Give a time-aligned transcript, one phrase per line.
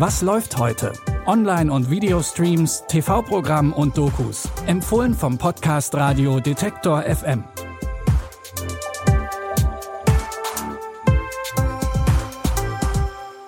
[0.00, 0.94] Was läuft heute?
[1.26, 4.48] Online- und Videostreams, TV-Programm und Dokus.
[4.64, 7.44] Empfohlen vom Podcast Radio Detektor FM.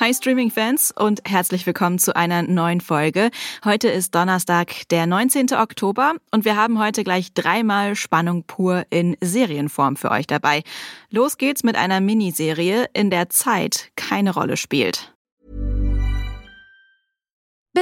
[0.00, 3.28] Hi Streaming-Fans und herzlich willkommen zu einer neuen Folge.
[3.62, 5.52] Heute ist Donnerstag, der 19.
[5.52, 10.62] Oktober und wir haben heute gleich dreimal Spannung pur in Serienform für euch dabei.
[11.10, 15.12] Los geht's mit einer Miniserie, in der Zeit keine Rolle spielt.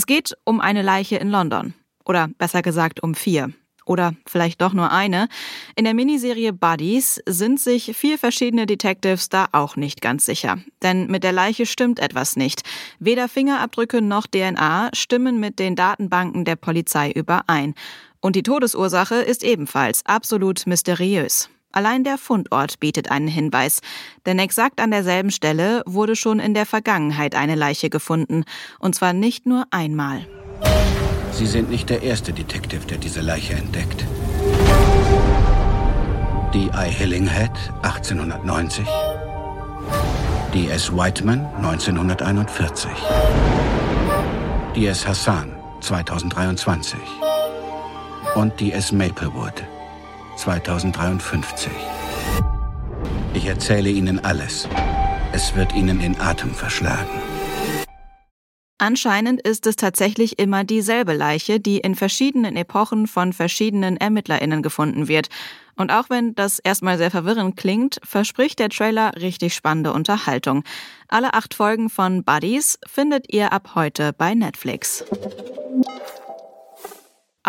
[0.00, 1.74] Es geht um eine Leiche in London.
[2.06, 3.52] Oder besser gesagt um vier
[3.84, 5.28] oder vielleicht doch nur eine.
[5.76, 10.56] In der Miniserie Buddies sind sich vier verschiedene Detectives da auch nicht ganz sicher.
[10.82, 12.62] Denn mit der Leiche stimmt etwas nicht.
[12.98, 17.74] Weder Fingerabdrücke noch DNA stimmen mit den Datenbanken der Polizei überein.
[18.20, 21.50] Und die Todesursache ist ebenfalls absolut mysteriös.
[21.72, 23.80] Allein der Fundort bietet einen Hinweis,
[24.26, 28.44] denn exakt an derselben Stelle wurde schon in der Vergangenheit eine Leiche gefunden,
[28.80, 30.26] und zwar nicht nur einmal.
[31.32, 34.04] Sie sind nicht der erste Detective, der diese Leiche entdeckt.
[36.52, 36.90] Die I.
[36.90, 38.84] Hillinghead 1890,
[40.52, 40.92] die S.
[40.92, 42.90] Whiteman 1941,
[44.74, 45.06] die S.
[45.06, 46.98] Hassan 2023
[48.34, 48.90] und die S.
[48.90, 49.62] Maplewood
[50.40, 51.70] 2053.
[53.34, 54.66] Ich erzähle Ihnen alles.
[55.32, 57.20] Es wird Ihnen in Atem verschlagen.
[58.78, 65.06] Anscheinend ist es tatsächlich immer dieselbe Leiche, die in verschiedenen Epochen von verschiedenen ErmittlerInnen gefunden
[65.06, 65.28] wird.
[65.76, 70.64] Und auch wenn das erstmal sehr verwirrend klingt, verspricht der Trailer richtig spannende Unterhaltung.
[71.08, 75.04] Alle acht Folgen von Buddies findet ihr ab heute bei Netflix.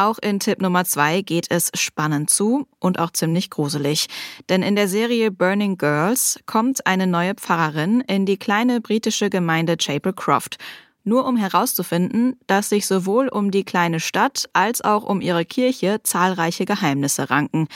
[0.01, 4.07] Auch in Tipp Nummer zwei geht es spannend zu und auch ziemlich gruselig.
[4.49, 9.77] Denn in der Serie Burning Girls kommt eine neue Pfarrerin in die kleine britische Gemeinde
[9.77, 10.57] Chapel Croft
[11.03, 15.99] nur um herauszufinden, dass sich sowohl um die kleine Stadt als auch um ihre Kirche
[16.01, 17.67] zahlreiche Geheimnisse ranken.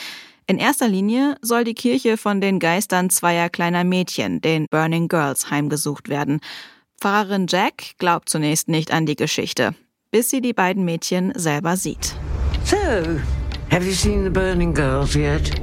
[0.48, 5.52] In erster Linie soll die Kirche von den Geistern zweier kleiner Mädchen, den Burning Girls,
[5.52, 6.40] heimgesucht werden.
[7.00, 9.76] Pfarrerin Jack glaubt zunächst nicht an die Geschichte,
[10.16, 12.16] bis sie die beiden Mädchen selber sieht.
[12.64, 12.78] So,
[13.70, 15.60] have you seen the Burning Girls yet?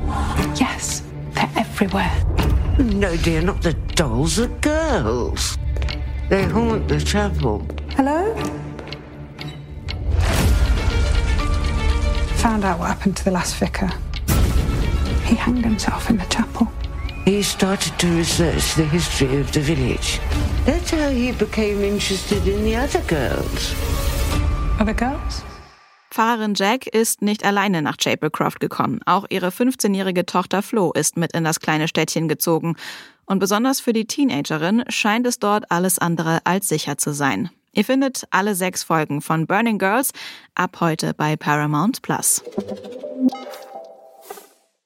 [0.57, 1.03] Yes,
[1.33, 2.13] they're everywhere.
[2.77, 5.57] No, dear, not the dolls, the girls.
[6.29, 7.67] They haunt the chapel.
[7.97, 8.35] Hello?
[12.43, 13.89] Found out what happened to the last vicar.
[15.25, 16.69] He hanged himself in the chapel.
[17.25, 20.21] He started to research the history of the village.
[20.67, 23.75] That's how he became interested in the other girls.
[26.11, 29.01] Pfarrerin Jack ist nicht alleine nach Chapelcroft gekommen.
[29.07, 32.75] Auch ihre 15-jährige Tochter Flo ist mit in das kleine Städtchen gezogen.
[33.25, 37.51] Und besonders für die Teenagerin scheint es dort alles andere als sicher zu sein.
[37.73, 40.13] Ihr findet alle sechs Folgen von Burning Girls
[40.57, 42.43] ab heute bei Paramount Plus.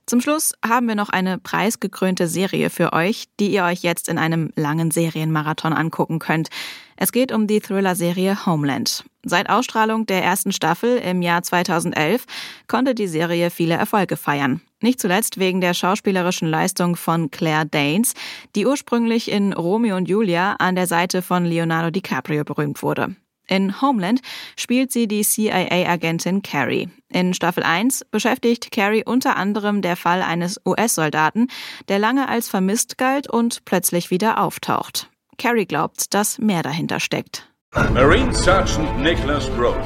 [0.07, 4.19] Zum Schluss haben wir noch eine preisgekrönte Serie für euch, die ihr euch jetzt in
[4.19, 6.49] einem langen Serienmarathon angucken könnt.
[6.97, 9.05] Es geht um die Thriller-Serie Homeland.
[9.29, 12.27] Seit Ausstrahlung der ersten Staffel im Jahr 2011
[12.69, 14.61] konnte die Serie viele Erfolge feiern.
[14.81, 18.15] Nicht zuletzt wegen der schauspielerischen Leistung von Claire Danes,
[18.55, 23.17] die ursprünglich in Romeo und Julia an der Seite von Leonardo DiCaprio berühmt wurde.
[23.49, 24.21] In Homeland
[24.57, 26.89] spielt sie die CIA-Agentin Carrie.
[27.09, 31.49] In Staffel 1 beschäftigt Carrie unter anderem der Fall eines US-Soldaten,
[31.89, 35.11] der lange als vermisst galt und plötzlich wieder auftaucht.
[35.37, 37.49] Carrie glaubt, dass mehr dahinter steckt.
[37.77, 39.77] Marine Sergeant Nicholas Brody,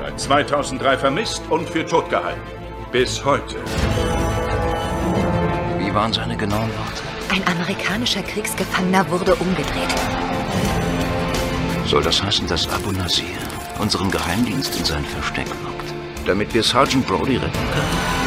[0.00, 2.40] seit 2003 vermisst und für tot gehalten.
[2.90, 3.54] Bis heute.
[5.78, 7.02] Wie waren seine genauen Worte?
[7.30, 9.94] Ein amerikanischer Kriegsgefangener wurde umgedreht.
[11.86, 13.24] Soll das heißen, dass Abu Nasir
[13.78, 15.94] unseren Geheimdienst in sein Versteck lockt,
[16.26, 18.25] damit wir Sergeant Brody retten können?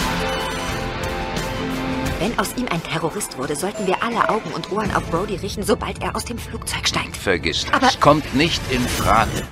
[2.20, 5.64] Wenn aus ihm ein Terrorist wurde, sollten wir alle Augen und Ohren auf Brody richten,
[5.64, 7.16] sobald er aus dem Flugzeug steigt.
[7.16, 7.74] Vergiss das.
[7.74, 9.48] Aber kommt nicht in Frage.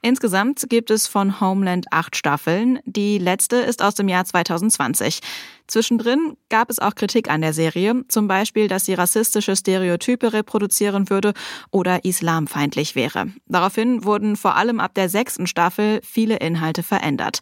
[0.00, 2.78] Insgesamt gibt es von Homeland acht Staffeln.
[2.84, 5.18] Die letzte ist aus dem Jahr 2020.
[5.66, 11.10] Zwischendrin gab es auch Kritik an der Serie, zum Beispiel, dass sie rassistische Stereotype reproduzieren
[11.10, 11.32] würde
[11.72, 13.26] oder islamfeindlich wäre.
[13.46, 17.40] Daraufhin wurden vor allem ab der sechsten Staffel viele Inhalte verändert.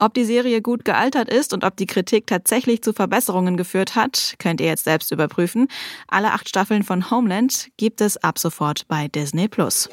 [0.00, 4.34] Ob die Serie gut gealtert ist und ob die Kritik tatsächlich zu Verbesserungen geführt hat,
[4.38, 5.68] könnt ihr jetzt selbst überprüfen.
[6.06, 9.88] Alle acht Staffeln von Homeland gibt es ab sofort bei Disney Plus.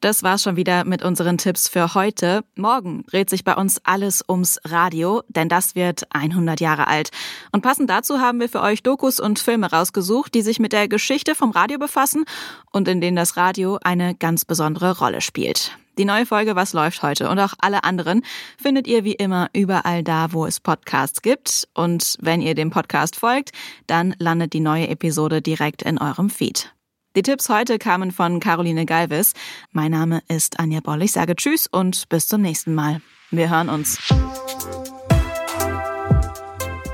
[0.00, 2.44] Das war's schon wieder mit unseren Tipps für heute.
[2.56, 7.08] Morgen dreht sich bei uns alles ums Radio, denn das wird 100 Jahre alt.
[7.52, 10.88] Und passend dazu haben wir für euch Dokus und Filme rausgesucht, die sich mit der
[10.88, 12.26] Geschichte vom Radio befassen
[12.70, 15.78] und in denen das Radio eine ganz besondere Rolle spielt.
[15.96, 18.22] Die neue Folge Was läuft heute und auch alle anderen
[18.60, 21.68] findet ihr wie immer überall da, wo es Podcasts gibt.
[21.74, 23.52] Und wenn ihr dem Podcast folgt,
[23.86, 26.74] dann landet die neue Episode direkt in eurem Feed.
[27.16, 29.34] Die Tipps heute kamen von Caroline Galvis.
[29.70, 31.02] Mein Name ist Anja Boll.
[31.02, 33.00] Ich sage Tschüss und bis zum nächsten Mal.
[33.30, 33.98] Wir hören uns.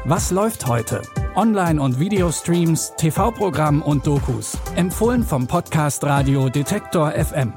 [0.04, 1.00] Was läuft heute?
[1.36, 4.58] Online- und Videostreams, TV-Programm und Dokus.
[4.76, 7.54] Empfohlen vom Podcast Radio Detektor FM.